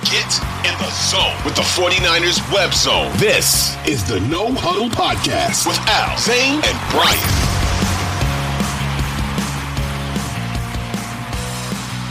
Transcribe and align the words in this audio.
Get 0.00 0.40
in 0.64 0.76
the 0.78 0.90
zone 0.90 1.36
with 1.44 1.54
the 1.54 1.62
49ers 1.62 2.40
web 2.52 2.72
zone. 2.72 3.12
This 3.18 3.76
is 3.86 4.02
the 4.02 4.20
No 4.20 4.50
Huddle 4.52 4.88
Podcast 4.88 5.66
with 5.66 5.78
Al, 5.86 6.18
Zane, 6.18 6.54
and 6.54 6.90
Brian. 6.90 7.18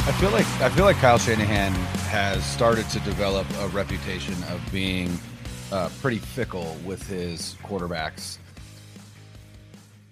I 0.08 0.12
feel 0.20 0.30
like 0.30 0.46
I 0.62 0.70
feel 0.70 0.86
like 0.86 0.98
Kyle 0.98 1.18
Shanahan 1.18 1.74
has 2.10 2.46
started 2.46 2.88
to 2.90 3.00
develop 3.00 3.48
a 3.60 3.68
reputation 3.70 4.36
of 4.52 4.62
being 4.72 5.20
uh, 5.72 5.90
pretty 6.02 6.20
fickle 6.20 6.78
with 6.86 7.06
his 7.08 7.56
quarterbacks. 7.64 8.38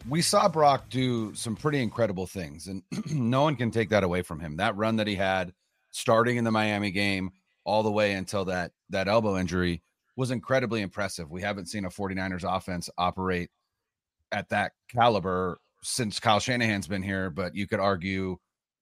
We 0.10 0.22
saw 0.24 0.50
Brock 0.50 0.90
do 0.90 1.34
some 1.36 1.56
pretty 1.56 1.82
incredible 1.82 2.26
things, 2.26 2.68
and 2.68 2.82
no 3.14 3.44
one 3.44 3.56
can 3.56 3.70
take 3.70 3.90
that 3.90 4.04
away 4.04 4.24
from 4.24 4.40
him. 4.40 4.58
That 4.58 4.76
run 4.76 4.96
that 4.96 5.08
he 5.08 5.16
had 5.16 5.54
starting 5.92 6.38
in 6.38 6.44
the 6.44 6.52
Miami 6.52 6.92
game 6.92 7.32
all 7.70 7.84
the 7.84 7.92
way 7.92 8.14
until 8.14 8.46
that 8.46 8.72
that 8.90 9.08
elbow 9.08 9.38
injury 9.38 9.84
was 10.16 10.32
incredibly 10.32 10.82
impressive. 10.82 11.30
We 11.30 11.44
haven't 11.44 11.68
seen 11.68 11.86
a 11.86 11.90
49ers 11.90 12.44
offense 12.44 12.90
operate 12.98 13.52
at 14.32 14.50
that 14.50 14.72
caliber 14.92 15.60
since 15.84 16.20
Kyle 16.20 16.40
Shanahan's 16.40 16.88
been 16.88 17.04
here, 17.04 17.30
but 17.30 17.56
you 17.56 17.68
could 17.68 17.80
argue 17.80 18.38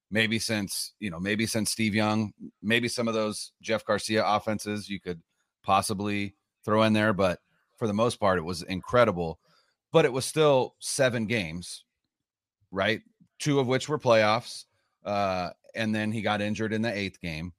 maybe 0.09 0.39
since, 0.39 0.93
you 0.99 1.11
know, 1.11 1.19
maybe 1.19 1.45
since 1.45 1.69
Steve 1.69 1.93
Young, 1.93 2.31
maybe 2.63 2.87
some 2.87 3.09
of 3.09 3.13
those 3.13 3.51
Jeff 3.61 3.85
Garcia 3.85 4.25
offenses 4.25 4.89
you 4.89 5.01
could 5.01 5.21
possibly 5.63 6.33
throw 6.63 6.83
in 6.83 6.93
there, 6.93 7.13
but 7.13 7.39
for 7.75 7.87
the 7.87 7.93
most 7.93 8.21
part 8.21 8.39
it 8.39 8.43
was 8.43 8.63
incredible. 8.63 9.37
But 9.91 10.05
it 10.05 10.13
was 10.13 10.25
still 10.25 10.75
7 10.79 11.25
games, 11.27 11.83
right? 12.71 13.01
Two 13.37 13.59
of 13.59 13.67
which 13.67 13.89
were 13.89 13.99
playoffs. 13.99 14.63
Uh 15.05 15.49
and 15.75 15.93
then 15.93 16.11
he 16.11 16.21
got 16.21 16.41
injured 16.41 16.73
in 16.73 16.81
the 16.81 16.89
8th 16.89 17.19
game 17.19 17.53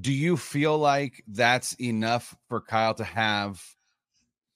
do 0.00 0.12
you 0.12 0.36
feel 0.36 0.78
like 0.78 1.22
that's 1.28 1.74
enough 1.74 2.36
for 2.48 2.60
Kyle 2.60 2.94
to 2.94 3.04
have 3.04 3.62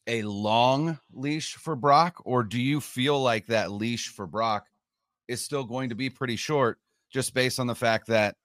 a 0.07 0.23
long 0.23 0.99
leash 1.13 1.55
for 1.55 1.77
Brock, 1.77 2.21
or 2.25 2.43
do 2.43 2.61
you 2.61 2.81
feel 2.81 3.21
like 3.21 3.47
that 3.47 3.71
leash 3.71 4.09
for 4.09 4.27
Brock 4.27 4.67
is 5.29 5.45
still 5.45 5.65
going 5.65 5.91
to 5.91 5.95
be 5.95 6.11
pretty 6.11 6.37
short, 6.37 6.79
just 7.13 7.33
based 7.33 7.61
on 7.61 7.69
the 7.69 7.75
fact 7.75 8.09
that, 8.09 8.37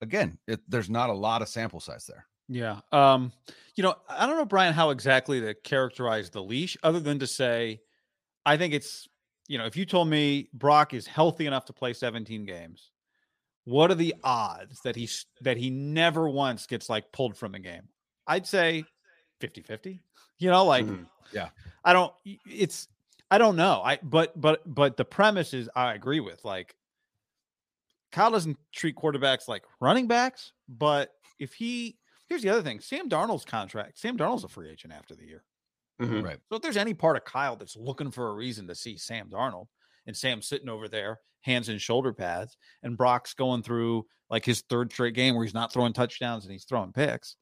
again, 0.00 0.38
it, 0.46 0.60
there's 0.66 0.88
not 0.88 1.10
a 1.10 1.14
lot 1.14 1.42
of 1.42 1.48
sample 1.48 1.80
size 1.80 2.06
there? 2.06 2.24
Yeah. 2.48 2.80
Um, 2.92 3.32
you 3.74 3.82
know, 3.82 3.94
I 4.08 4.26
don't 4.26 4.36
know, 4.36 4.46
Brian, 4.46 4.72
how 4.72 4.90
exactly 4.90 5.40
to 5.42 5.54
characterize 5.54 6.30
the 6.30 6.42
leash, 6.42 6.76
other 6.82 7.00
than 7.00 7.18
to 7.18 7.26
say, 7.26 7.80
I 8.46 8.56
think 8.56 8.72
it's, 8.72 9.06
you 9.46 9.58
know, 9.58 9.66
if 9.66 9.76
you 9.76 9.84
told 9.84 10.08
me 10.08 10.48
Brock 10.54 10.94
is 10.94 11.06
healthy 11.06 11.46
enough 11.46 11.66
to 11.66 11.74
play 11.74 11.92
17 11.92 12.46
games, 12.46 12.90
what 13.68 13.90
are 13.90 13.96
the 13.96 14.14
odds 14.24 14.80
that 14.80 14.96
he 14.96 15.08
that 15.42 15.58
he 15.58 15.68
never 15.68 16.26
once 16.26 16.66
gets 16.66 16.88
like 16.88 17.12
pulled 17.12 17.36
from 17.36 17.52
the 17.52 17.58
game? 17.58 17.82
I'd 18.26 18.46
say 18.46 18.84
50-50. 19.42 20.00
You 20.38 20.50
know, 20.50 20.64
like 20.64 20.86
mm, 20.86 21.04
yeah. 21.32 21.50
I 21.84 21.92
don't 21.92 22.12
it's 22.46 22.88
I 23.30 23.36
don't 23.36 23.56
know. 23.56 23.82
I 23.84 23.98
but 24.02 24.40
but 24.40 24.62
but 24.64 24.96
the 24.96 25.04
premise 25.04 25.52
is 25.52 25.68
I 25.76 25.92
agree 25.92 26.20
with 26.20 26.42
like 26.46 26.74
Kyle 28.10 28.30
doesn't 28.30 28.56
treat 28.72 28.96
quarterbacks 28.96 29.48
like 29.48 29.64
running 29.80 30.06
backs, 30.06 30.52
but 30.66 31.10
if 31.38 31.52
he 31.52 31.98
here's 32.26 32.42
the 32.42 32.48
other 32.48 32.62
thing, 32.62 32.80
Sam 32.80 33.10
Darnold's 33.10 33.44
contract, 33.44 33.98
Sam 33.98 34.16
Darnold's 34.16 34.44
a 34.44 34.48
free 34.48 34.70
agent 34.70 34.94
after 34.94 35.14
the 35.14 35.26
year. 35.26 35.44
Mm-hmm. 36.00 36.22
Right. 36.22 36.38
So 36.48 36.56
if 36.56 36.62
there's 36.62 36.76
any 36.78 36.94
part 36.94 37.18
of 37.18 37.24
Kyle 37.24 37.56
that's 37.56 37.76
looking 37.76 38.12
for 38.12 38.28
a 38.28 38.34
reason 38.34 38.66
to 38.68 38.74
see 38.74 38.96
Sam 38.96 39.28
Darnold 39.28 39.66
and 40.06 40.16
Sam 40.16 40.40
sitting 40.40 40.70
over 40.70 40.88
there 40.88 41.20
hands 41.42 41.68
and 41.68 41.80
shoulder 41.80 42.12
pads, 42.12 42.56
and 42.82 42.96
Brock's 42.96 43.34
going 43.34 43.62
through 43.62 44.06
like 44.30 44.44
his 44.44 44.62
third 44.68 44.92
straight 44.92 45.14
game 45.14 45.34
where 45.34 45.44
he's 45.44 45.54
not 45.54 45.72
throwing 45.72 45.92
touchdowns 45.92 46.44
and 46.44 46.52
he's 46.52 46.64
throwing 46.64 46.92
picks, 46.92 47.36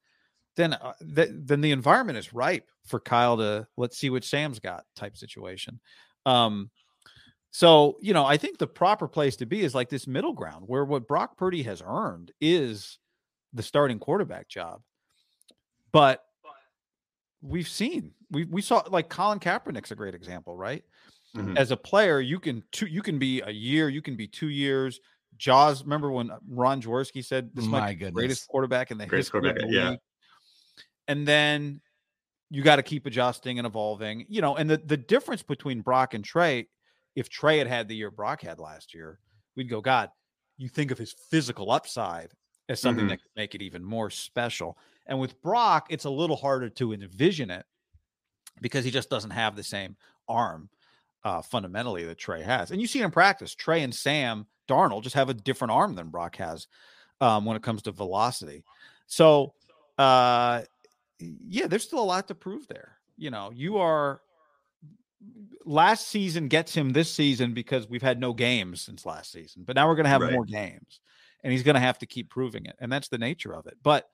then 0.55 0.73
uh, 0.73 0.93
th- 1.15 1.29
then 1.31 1.61
the 1.61 1.71
environment 1.71 2.17
is 2.17 2.33
ripe 2.33 2.69
for 2.85 2.99
Kyle 2.99 3.37
to 3.37 3.67
let's 3.77 3.97
see 3.97 4.09
what 4.09 4.23
Sam's 4.23 4.59
got 4.59 4.83
type 4.95 5.17
situation. 5.17 5.79
Um, 6.25 6.69
so 7.51 7.97
you 8.01 8.13
know, 8.13 8.25
I 8.25 8.37
think 8.37 8.57
the 8.57 8.67
proper 8.67 9.07
place 9.07 9.35
to 9.37 9.45
be 9.45 9.61
is 9.61 9.75
like 9.75 9.89
this 9.89 10.07
middle 10.07 10.33
ground 10.33 10.65
where 10.67 10.85
what 10.85 11.07
Brock 11.07 11.37
Purdy 11.37 11.63
has 11.63 11.81
earned 11.85 12.31
is 12.41 12.99
the 13.53 13.63
starting 13.63 13.99
quarterback 13.99 14.47
job, 14.49 14.81
but 15.91 16.23
we've 17.41 17.67
seen 17.67 18.13
we 18.31 18.45
we 18.45 18.61
saw 18.61 18.83
like 18.89 19.09
Colin 19.09 19.39
Kaepernick's 19.39 19.91
a 19.91 19.95
great 19.95 20.15
example, 20.15 20.55
right? 20.55 20.83
Mm-hmm. 21.35 21.57
As 21.57 21.71
a 21.71 21.77
player, 21.77 22.19
you 22.19 22.39
can 22.39 22.63
two, 22.71 22.87
you 22.87 23.01
can 23.01 23.19
be 23.19 23.41
a 23.41 23.51
year, 23.51 23.89
you 23.89 24.01
can 24.01 24.15
be 24.15 24.27
two 24.27 24.47
years. 24.49 24.99
Jaws, 25.37 25.83
remember 25.83 26.09
when 26.11 26.31
Ron 26.49 26.81
Jaworski 26.81 27.23
said 27.23 27.51
this 27.53 27.65
My 27.65 27.79
might 27.79 27.93
goodness. 27.99 28.13
greatest 28.13 28.47
quarterback 28.47 28.89
in 28.91 28.97
the 28.97 29.05
Greatest 29.05 29.31
history 29.31 29.49
of 29.49 29.55
the 29.55 29.67
yeah. 29.69 29.89
league. 29.91 29.99
And 31.07 31.27
then 31.27 31.79
you 32.49 32.63
got 32.63 32.77
to 32.77 32.83
keep 32.83 33.05
adjusting 33.05 33.59
and 33.59 33.67
evolving, 33.67 34.25
you 34.29 34.41
know. 34.41 34.55
And 34.55 34.69
the 34.69 34.77
the 34.77 34.97
difference 34.97 35.43
between 35.43 35.81
Brock 35.81 36.13
and 36.13 36.23
Trey, 36.23 36.67
if 37.15 37.29
Trey 37.29 37.57
had 37.59 37.67
had 37.67 37.87
the 37.87 37.95
year 37.95 38.09
Brock 38.09 38.41
had 38.41 38.57
last 38.59 38.93
year, 38.93 39.19
we'd 39.55 39.69
go, 39.69 39.81
God, 39.81 40.09
you 40.57 40.69
think 40.69 40.91
of 40.91 40.97
his 40.97 41.13
physical 41.29 41.71
upside 41.71 42.31
as 42.69 42.79
something 42.81 43.05
Mhm. 43.05 43.09
that 43.09 43.21
could 43.21 43.31
make 43.35 43.53
it 43.53 43.61
even 43.61 43.83
more 43.83 44.09
special. 44.09 44.77
And 45.05 45.19
with 45.19 45.39
Brock, 45.41 45.87
it's 45.89 46.05
a 46.05 46.09
little 46.09 46.35
harder 46.35 46.69
to 46.69 46.93
envision 46.93 47.49
it 47.51 47.65
because 48.61 48.83
he 48.83 48.91
just 48.91 49.09
doesn't 49.09 49.31
have 49.31 49.55
the 49.55 49.63
same 49.63 49.95
arm 50.27 50.69
uh, 51.27 51.41
fundamentally 51.41 52.05
that 52.05 52.17
Trey 52.17 52.41
has. 52.41 52.71
And 52.71 52.79
you 52.79 52.87
see 52.87 53.01
it 53.01 53.05
in 53.05 53.11
practice. 53.11 53.53
Trey 53.53 53.83
and 53.83 53.93
Sam 53.93 54.47
Darnold 54.69 55.03
just 55.03 55.15
have 55.15 55.27
a 55.29 55.33
different 55.33 55.71
arm 55.71 55.93
than 55.93 56.07
Brock 56.07 56.37
has 56.37 56.67
um, 57.19 57.43
when 57.43 57.57
it 57.57 57.63
comes 57.63 57.81
to 57.83 57.91
velocity. 57.91 58.63
So, 59.07 59.53
uh, 59.97 60.61
yeah, 61.19 61.67
there's 61.67 61.83
still 61.83 61.99
a 61.99 62.05
lot 62.05 62.29
to 62.29 62.35
prove 62.35 62.67
there. 62.69 62.97
You 63.17 63.29
know, 63.29 63.51
you 63.53 63.77
are 63.77 64.21
last 65.65 66.07
season 66.07 66.47
gets 66.47 66.73
him 66.73 66.91
this 66.91 67.11
season 67.13 67.53
because 67.53 67.89
we've 67.89 68.01
had 68.01 68.19
no 68.21 68.33
games 68.33 68.81
since 68.81 69.05
last 69.05 69.31
season, 69.31 69.63
but 69.65 69.75
now 69.75 69.87
we're 69.87 69.95
going 69.95 70.05
to 70.05 70.09
have 70.09 70.21
Right. 70.21 70.31
more 70.31 70.45
games 70.45 71.01
and 71.43 71.51
he's 71.51 71.63
going 71.63 71.73
to 71.75 71.81
have 71.81 71.97
to 71.99 72.05
keep 72.05 72.29
proving 72.29 72.65
it. 72.67 72.75
And 72.79 72.89
that's 72.91 73.09
the 73.09 73.17
nature 73.17 73.53
of 73.53 73.65
it. 73.67 73.75
But 73.83 74.07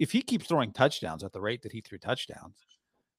if 0.00 0.10
he 0.10 0.22
keeps 0.22 0.46
throwing 0.46 0.72
touchdowns 0.72 1.22
at 1.22 1.32
the 1.32 1.40
rate 1.40 1.62
that 1.62 1.72
he 1.72 1.82
threw 1.82 1.98
touchdowns, 1.98 2.56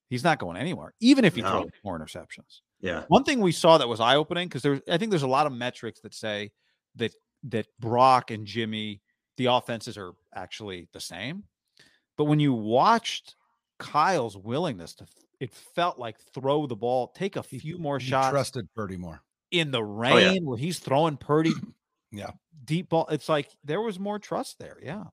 he's 0.10 0.24
not 0.24 0.40
going 0.40 0.58
anywhere, 0.58 0.94
even 1.00 1.24
if 1.24 1.36
he 1.36 1.42
No. 1.42 1.52
throws 1.52 1.70
more 1.86 1.98
interceptions. 1.98 2.62
Yeah. 2.84 3.06
One 3.08 3.24
thing 3.24 3.40
we 3.40 3.54
saw 3.54 3.78
that 3.80 3.88
was 3.88 4.02
eye 4.02 4.18
opening 4.18 4.48
because 4.50 4.62
there's 4.62 4.82
I 4.92 4.98
think 4.98 5.10
there's 5.10 5.24
a 5.24 5.28
lot 5.28 5.48
of 5.48 5.54
metrics 5.54 6.02
that 6.02 6.14
say 6.14 6.52
that 6.98 7.14
that 7.46 7.66
Brock 7.80 8.30
and 8.30 8.46
Jimmy, 8.46 9.02
the 9.38 9.46
offenses 9.46 9.98
are 9.98 10.12
actually 10.36 10.88
the 10.94 11.00
same. 11.00 11.46
But 12.18 12.26
when 12.26 12.40
you 12.42 12.54
watched 12.54 13.36
Kyle's 13.80 14.38
willingness 14.38 14.94
to 14.96 15.06
it 15.40 15.52
felt 15.54 15.98
like 15.98 16.18
throw 16.34 16.68
the 16.68 16.76
ball, 16.76 17.08
take 17.16 17.38
a 17.38 17.44
few 17.44 17.78
more 17.78 18.00
He 18.00 18.08
shots 18.10 18.30
trusted 18.32 18.68
Purdy 18.76 18.98
more. 18.98 19.22
in 19.52 19.72
the 19.72 19.80
oh, 19.80 19.82
rain 19.82 20.46
where 20.46 20.58
he's 20.58 20.80
throwing 20.80 21.18
Purdy 21.18 21.52
Yeah. 22.12 22.32
deep 22.66 22.90
ball. 22.90 23.08
It's 23.12 23.28
like 23.30 23.50
there 23.64 23.82
was 23.82 23.98
more 23.98 24.20
trust 24.20 24.60
there. 24.60 24.78
Yeah. 24.84 25.06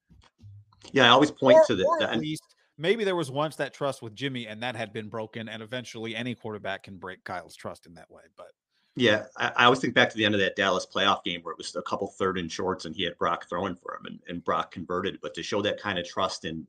Yeah. 0.92 1.06
I 1.06 1.08
always 1.10 1.30
point 1.30 1.56
Or- 1.58 1.64
to 1.66 1.76
the 1.76 1.98
at 2.02 2.18
least 2.18 2.42
maybe 2.80 3.04
there 3.04 3.16
was 3.16 3.30
once 3.30 3.56
that 3.56 3.74
trust 3.74 4.02
with 4.02 4.14
Jimmy 4.14 4.46
and 4.46 4.62
that 4.62 4.74
had 4.74 4.92
been 4.92 5.08
broken, 5.08 5.48
and 5.48 5.62
eventually 5.62 6.16
any 6.16 6.34
quarterback 6.34 6.84
can 6.84 6.96
break 6.96 7.22
Kyle's 7.24 7.54
trust 7.54 7.86
in 7.86 7.94
that 7.94 8.10
way. 8.10 8.22
But 8.36 8.52
Yeah, 8.96 9.26
I, 9.36 9.52
I 9.56 9.64
always 9.66 9.80
think 9.80 9.94
back 9.94 10.10
to 10.10 10.16
the 10.16 10.24
end 10.24 10.34
of 10.34 10.40
that 10.40 10.56
Dallas 10.56 10.86
playoff 10.92 11.22
game 11.22 11.42
where 11.42 11.52
it 11.52 11.58
was 11.58 11.76
a 11.76 11.82
couple 11.82 12.08
third 12.08 12.38
and 12.38 12.50
shorts 12.50 12.86
and 12.86 12.94
he 12.94 13.04
had 13.04 13.18
Brock 13.18 13.48
throwing 13.48 13.76
for 13.76 13.94
him 13.96 14.06
and, 14.06 14.20
and 14.28 14.44
Brock 14.44 14.72
converted. 14.72 15.18
But 15.22 15.34
to 15.34 15.42
show 15.42 15.62
that 15.62 15.80
kind 15.80 15.98
of 15.98 16.06
trust 16.06 16.44
in 16.44 16.66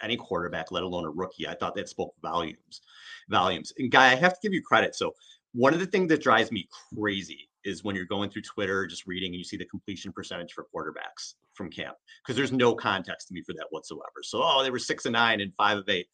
any 0.00 0.16
quarterback, 0.16 0.70
let 0.70 0.84
alone 0.84 1.04
a 1.04 1.10
rookie, 1.10 1.48
I 1.48 1.54
thought 1.54 1.74
that 1.74 1.88
spoke 1.88 2.14
volumes. 2.22 2.80
Volumes. 3.28 3.72
And 3.78 3.90
Guy, 3.90 4.12
I 4.12 4.14
have 4.14 4.34
to 4.34 4.40
give 4.42 4.54
you 4.54 4.62
credit. 4.62 4.94
So 4.94 5.14
one 5.52 5.74
of 5.74 5.80
the 5.80 5.86
things 5.86 6.08
that 6.08 6.22
drives 6.22 6.52
me 6.52 6.68
crazy 6.94 7.48
is 7.64 7.84
when 7.84 7.96
you're 7.96 8.06
going 8.06 8.30
through 8.30 8.42
Twitter, 8.42 8.86
just 8.86 9.06
reading, 9.06 9.32
and 9.32 9.38
you 9.38 9.44
see 9.44 9.56
the 9.56 9.64
completion 9.64 10.12
percentage 10.12 10.52
for 10.52 10.66
quarterbacks 10.74 11.34
from 11.58 11.68
camp 11.68 11.96
because 12.24 12.36
there's 12.36 12.52
no 12.52 12.74
context 12.74 13.28
to 13.28 13.34
me 13.34 13.42
for 13.42 13.52
that 13.52 13.66
whatsoever. 13.70 14.22
So 14.22 14.40
oh, 14.42 14.62
they 14.62 14.70
were 14.70 14.78
six 14.78 15.04
and 15.04 15.12
nine 15.12 15.42
and 15.42 15.54
five 15.56 15.76
of 15.76 15.88
eight, 15.88 16.06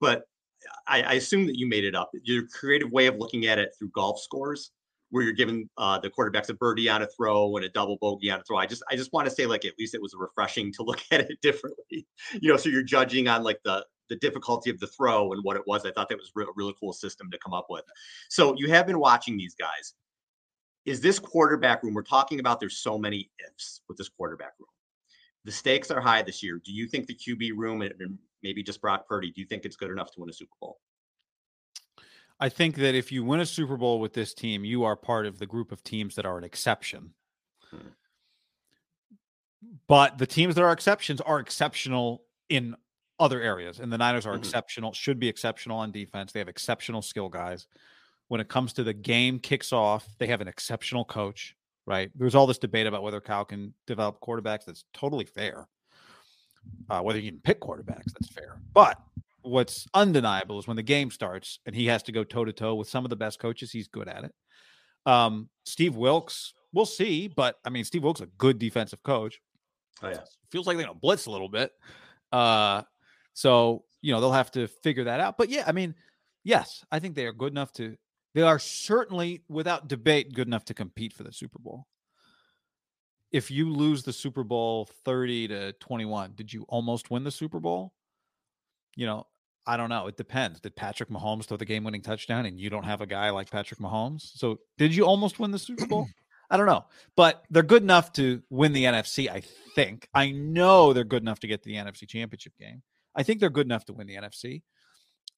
but 0.00 0.22
I, 0.86 1.02
I 1.02 1.12
assume 1.14 1.46
that 1.46 1.58
you 1.58 1.66
made 1.66 1.84
it 1.84 1.94
up. 1.94 2.10
Your 2.22 2.46
creative 2.46 2.90
way 2.90 3.06
of 3.06 3.16
looking 3.16 3.46
at 3.46 3.58
it 3.58 3.74
through 3.78 3.90
golf 3.90 4.20
scores 4.20 4.70
where 5.10 5.22
you're 5.22 5.34
giving 5.34 5.68
uh, 5.76 5.98
the 5.98 6.08
quarterbacks 6.08 6.48
a 6.48 6.54
birdie 6.54 6.88
on 6.88 7.02
a 7.02 7.06
throw 7.06 7.56
and 7.56 7.66
a 7.66 7.68
double 7.68 7.98
bogey 8.00 8.30
on 8.30 8.40
a 8.40 8.42
throw. 8.44 8.56
I 8.56 8.64
just 8.64 8.82
I 8.90 8.96
just 8.96 9.12
want 9.12 9.28
to 9.28 9.34
say 9.34 9.44
like 9.44 9.64
at 9.64 9.74
least 9.78 9.94
it 9.94 10.00
was 10.00 10.14
refreshing 10.16 10.72
to 10.74 10.82
look 10.84 11.00
at 11.10 11.20
it 11.20 11.38
differently. 11.42 12.06
You 12.40 12.50
know, 12.50 12.56
so 12.56 12.68
you're 12.70 12.82
judging 12.82 13.28
on 13.28 13.42
like 13.42 13.60
the 13.64 13.84
the 14.08 14.16
difficulty 14.16 14.70
of 14.70 14.78
the 14.80 14.86
throw 14.86 15.32
and 15.32 15.42
what 15.44 15.56
it 15.56 15.62
was. 15.66 15.86
I 15.86 15.92
thought 15.92 16.08
that 16.08 16.18
was 16.18 16.32
a 16.36 16.52
really 16.56 16.74
cool 16.80 16.92
system 16.92 17.30
to 17.30 17.38
come 17.38 17.54
up 17.54 17.66
with. 17.70 17.84
So 18.28 18.54
you 18.56 18.68
have 18.68 18.86
been 18.86 18.98
watching 18.98 19.36
these 19.36 19.54
guys. 19.54 19.94
Is 20.84 21.00
this 21.00 21.18
quarterback 21.18 21.82
room? 21.82 21.94
We're 21.94 22.02
talking 22.02 22.40
about 22.40 22.58
there's 22.58 22.78
so 22.78 22.98
many 22.98 23.30
ifs 23.48 23.82
with 23.88 23.96
this 23.96 24.08
quarterback 24.08 24.52
room. 24.58 24.68
The 25.44 25.52
stakes 25.52 25.90
are 25.90 26.00
high 26.00 26.22
this 26.22 26.42
year. 26.42 26.60
Do 26.64 26.72
you 26.72 26.86
think 26.86 27.06
the 27.06 27.14
QB 27.14 27.52
room 27.56 27.82
and 27.82 28.18
maybe 28.42 28.62
just 28.62 28.80
Brock 28.80 29.06
Purdy, 29.08 29.30
do 29.32 29.40
you 29.40 29.46
think 29.46 29.64
it's 29.64 29.76
good 29.76 29.90
enough 29.90 30.12
to 30.12 30.20
win 30.20 30.30
a 30.30 30.32
Super 30.32 30.52
Bowl? 30.60 30.78
I 32.40 32.48
think 32.48 32.76
that 32.76 32.94
if 32.94 33.12
you 33.12 33.24
win 33.24 33.40
a 33.40 33.46
Super 33.46 33.76
Bowl 33.76 34.00
with 34.00 34.14
this 34.14 34.34
team, 34.34 34.64
you 34.64 34.84
are 34.84 34.96
part 34.96 35.26
of 35.26 35.38
the 35.38 35.46
group 35.46 35.70
of 35.70 35.84
teams 35.84 36.16
that 36.16 36.26
are 36.26 36.38
an 36.38 36.44
exception. 36.44 37.14
Hmm. 37.70 37.88
But 39.86 40.18
the 40.18 40.26
teams 40.26 40.56
that 40.56 40.62
are 40.62 40.72
exceptions 40.72 41.20
are 41.20 41.38
exceptional 41.38 42.24
in 42.48 42.74
other 43.20 43.40
areas. 43.40 43.78
And 43.78 43.92
the 43.92 43.98
Niners 43.98 44.26
are 44.26 44.32
mm-hmm. 44.32 44.40
exceptional, 44.40 44.92
should 44.92 45.20
be 45.20 45.28
exceptional 45.28 45.78
on 45.78 45.92
defense. 45.92 46.32
They 46.32 46.40
have 46.40 46.48
exceptional 46.48 47.02
skill 47.02 47.28
guys. 47.28 47.68
When 48.26 48.40
it 48.40 48.48
comes 48.48 48.72
to 48.74 48.82
the 48.82 48.94
game 48.94 49.38
kicks 49.38 49.72
off, 49.72 50.06
they 50.18 50.26
have 50.26 50.40
an 50.40 50.48
exceptional 50.48 51.04
coach, 51.04 51.54
right? 51.86 52.10
There's 52.14 52.34
all 52.34 52.46
this 52.46 52.58
debate 52.58 52.86
about 52.86 53.02
whether 53.02 53.20
Kyle 53.20 53.44
can 53.44 53.74
develop 53.86 54.20
quarterbacks. 54.20 54.64
That's 54.66 54.84
totally 54.92 55.24
fair. 55.24 55.68
Uh, 56.88 57.00
whether 57.00 57.18
you 57.18 57.30
can 57.30 57.40
pick 57.40 57.60
quarterbacks, 57.60 58.12
that's 58.12 58.32
fair. 58.32 58.60
But 58.72 59.00
what's 59.42 59.86
undeniable 59.94 60.58
is 60.58 60.66
when 60.68 60.76
the 60.76 60.82
game 60.82 61.10
starts 61.10 61.58
and 61.66 61.74
he 61.74 61.86
has 61.86 62.02
to 62.04 62.12
go 62.12 62.24
toe 62.24 62.44
to 62.44 62.52
toe 62.52 62.74
with 62.74 62.88
some 62.88 63.04
of 63.04 63.10
the 63.10 63.16
best 63.16 63.38
coaches, 63.38 63.72
he's 63.72 63.88
good 63.88 64.08
at 64.08 64.24
it. 64.24 64.34
Um, 65.04 65.48
Steve 65.64 65.96
Wilks, 65.96 66.54
we'll 66.72 66.86
see, 66.86 67.28
but 67.28 67.56
I 67.64 67.70
mean, 67.70 67.84
Steve 67.84 68.04
Wilks 68.04 68.20
is 68.20 68.28
a 68.28 68.30
good 68.38 68.58
defensive 68.58 69.02
coach. 69.02 69.40
Oh 70.02 70.08
yeah, 70.08 70.20
feels 70.50 70.66
like 70.66 70.76
they're 70.76 70.86
gonna 70.86 70.98
blitz 70.98 71.26
a 71.26 71.30
little 71.30 71.48
bit. 71.48 71.72
Uh, 72.30 72.82
so 73.34 73.84
you 74.00 74.12
know 74.12 74.20
they'll 74.20 74.32
have 74.32 74.50
to 74.52 74.66
figure 74.66 75.04
that 75.04 75.20
out. 75.20 75.36
But 75.36 75.48
yeah, 75.48 75.64
I 75.66 75.72
mean, 75.72 75.94
yes, 76.44 76.84
I 76.90 76.98
think 76.98 77.14
they 77.14 77.26
are 77.26 77.32
good 77.32 77.52
enough 77.52 77.72
to. 77.74 77.96
They 78.34 78.42
are 78.42 78.58
certainly, 78.58 79.42
without 79.48 79.88
debate, 79.88 80.32
good 80.32 80.46
enough 80.46 80.64
to 80.66 80.74
compete 80.74 81.12
for 81.12 81.22
the 81.22 81.32
Super 81.32 81.58
Bowl. 81.58 81.86
If 83.30 83.50
you 83.50 83.70
lose 83.70 84.02
the 84.02 84.12
Super 84.12 84.44
Bowl 84.44 84.88
thirty 85.04 85.48
to 85.48 85.72
twenty-one, 85.74 86.32
did 86.34 86.52
you 86.52 86.64
almost 86.68 87.10
win 87.10 87.24
the 87.24 87.30
Super 87.30 87.60
Bowl? 87.60 87.94
You 88.94 89.06
know, 89.06 89.26
I 89.66 89.76
don't 89.76 89.88
know. 89.88 90.06
It 90.06 90.16
depends. 90.16 90.60
Did 90.60 90.76
Patrick 90.76 91.08
Mahomes 91.08 91.46
throw 91.46 91.56
the 91.56 91.64
game 91.64 91.84
winning 91.84 92.02
touchdown 92.02 92.46
and 92.46 92.60
you 92.60 92.68
don't 92.68 92.84
have 92.84 93.00
a 93.00 93.06
guy 93.06 93.30
like 93.30 93.50
Patrick 93.50 93.80
Mahomes? 93.80 94.30
So 94.34 94.58
did 94.76 94.94
you 94.94 95.04
almost 95.06 95.38
win 95.38 95.50
the 95.50 95.58
Super 95.58 95.86
Bowl? 95.86 96.06
I 96.50 96.58
don't 96.58 96.66
know. 96.66 96.84
But 97.16 97.44
they're 97.50 97.62
good 97.62 97.82
enough 97.82 98.12
to 98.14 98.42
win 98.50 98.74
the 98.74 98.84
NFC, 98.84 99.30
I 99.30 99.42
think. 99.74 100.08
I 100.12 100.32
know 100.32 100.92
they're 100.92 101.04
good 101.04 101.22
enough 101.22 101.40
to 101.40 101.46
get 101.46 101.62
to 101.62 101.68
the 101.68 101.76
NFC 101.76 102.06
championship 102.06 102.52
game. 102.58 102.82
I 103.14 103.22
think 103.22 103.40
they're 103.40 103.48
good 103.50 103.66
enough 103.66 103.86
to 103.86 103.94
win 103.94 104.06
the 104.06 104.16
NFC. 104.16 104.62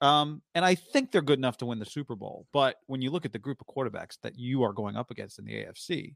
Um, 0.00 0.42
and 0.54 0.64
I 0.64 0.74
think 0.74 1.10
they're 1.10 1.22
good 1.22 1.38
enough 1.38 1.56
to 1.58 1.66
win 1.66 1.78
the 1.78 1.86
Super 1.86 2.16
Bowl. 2.16 2.46
But 2.52 2.76
when 2.86 3.00
you 3.00 3.10
look 3.10 3.24
at 3.24 3.32
the 3.32 3.38
group 3.38 3.60
of 3.60 3.66
quarterbacks 3.66 4.18
that 4.22 4.38
you 4.38 4.62
are 4.62 4.72
going 4.72 4.96
up 4.96 5.10
against 5.10 5.38
in 5.38 5.44
the 5.44 5.52
AFC, 5.52 6.14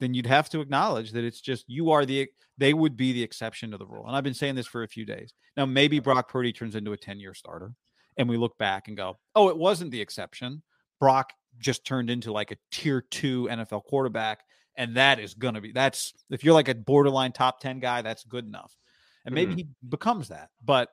then 0.00 0.14
you'd 0.14 0.26
have 0.26 0.48
to 0.50 0.60
acknowledge 0.60 1.12
that 1.12 1.24
it's 1.24 1.40
just 1.40 1.64
you 1.68 1.90
are 1.90 2.04
the 2.04 2.28
they 2.58 2.74
would 2.74 2.96
be 2.96 3.12
the 3.12 3.22
exception 3.22 3.70
to 3.70 3.78
the 3.78 3.86
rule. 3.86 4.06
And 4.06 4.16
I've 4.16 4.24
been 4.24 4.34
saying 4.34 4.54
this 4.54 4.66
for 4.66 4.82
a 4.82 4.88
few 4.88 5.04
days. 5.04 5.32
Now 5.56 5.66
maybe 5.66 6.00
Brock 6.00 6.28
Purdy 6.28 6.52
turns 6.52 6.74
into 6.74 6.92
a 6.92 6.98
10-year 6.98 7.34
starter 7.34 7.72
and 8.16 8.28
we 8.28 8.36
look 8.36 8.58
back 8.58 8.88
and 8.88 8.96
go, 8.96 9.18
"Oh, 9.34 9.48
it 9.48 9.56
wasn't 9.56 9.90
the 9.90 10.00
exception. 10.00 10.62
Brock 11.00 11.32
just 11.58 11.84
turned 11.84 12.10
into 12.10 12.32
like 12.32 12.50
a 12.50 12.56
tier 12.70 13.00
2 13.00 13.48
NFL 13.50 13.84
quarterback 13.84 14.40
and 14.76 14.96
that 14.96 15.20
is 15.20 15.34
going 15.34 15.54
to 15.54 15.60
be 15.60 15.70
that's 15.70 16.12
if 16.30 16.42
you're 16.42 16.54
like 16.54 16.68
a 16.68 16.74
borderline 16.74 17.32
top 17.32 17.60
10 17.60 17.78
guy, 17.78 18.02
that's 18.02 18.24
good 18.24 18.46
enough." 18.46 18.76
And 19.24 19.34
maybe 19.34 19.52
mm-hmm. 19.52 19.58
he 19.58 19.88
becomes 19.88 20.28
that. 20.28 20.50
But 20.62 20.90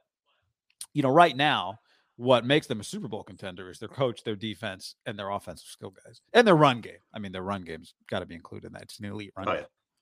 you 0.93 1.01
know, 1.01 1.09
right 1.09 1.35
now, 1.35 1.79
what 2.21 2.45
makes 2.45 2.67
them 2.67 2.79
a 2.79 2.83
Super 2.83 3.07
Bowl 3.07 3.23
contender 3.23 3.67
is 3.71 3.79
their 3.79 3.89
coach, 3.89 4.23
their 4.23 4.35
defense, 4.35 4.93
and 5.07 5.17
their 5.17 5.31
offensive 5.31 5.67
skill 5.67 5.89
guys, 6.05 6.21
and 6.33 6.45
their 6.45 6.55
run 6.55 6.79
game. 6.79 6.99
I 7.11 7.17
mean, 7.17 7.31
their 7.31 7.41
run 7.41 7.63
game's 7.63 7.95
got 8.07 8.19
to 8.19 8.27
be 8.27 8.35
included 8.35 8.67
in 8.67 8.73
that. 8.73 8.83
It's 8.83 8.99
an 8.99 9.05
elite 9.05 9.33
run 9.35 9.49
oh, 9.49 9.53
game. 9.55 9.65